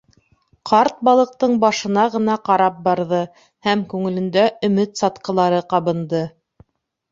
Ҡарт 0.69 0.95
балыҡтың 1.09 1.53
башына 1.63 2.05
ғына 2.15 2.39
ҡарап 2.49 2.81
барҙы, 2.89 3.21
һәм 3.69 3.85
күңелендә 3.93 4.49
өмөт 4.71 5.05
сатҡылары 5.05 5.63
ҡабынды. 5.77 6.27